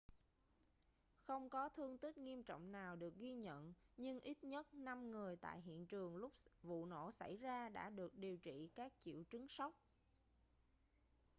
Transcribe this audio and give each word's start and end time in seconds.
không 1.27 1.49
có 1.49 1.69
thương 1.69 1.97
tích 1.97 2.17
nghiêm 2.17 2.43
trọng 2.43 2.71
nào 2.71 2.95
được 2.95 3.15
ghi 3.17 3.33
nhận 3.35 3.73
nhưng 3.97 4.19
ít 4.19 4.43
nhất 4.43 4.73
năm 4.73 5.11
người 5.11 5.35
tại 5.35 5.61
hiện 5.61 5.85
trường 5.85 6.17
lúc 6.17 6.33
vụ 6.63 6.85
nổ 6.85 7.11
xảy 7.11 7.37
ra 7.37 7.69
đã 7.69 7.89
được 7.89 8.15
điều 8.17 8.37
trị 8.37 8.69
các 8.75 8.93
triệu 9.05 9.23
chứng 9.29 9.47
sốc 9.49 9.73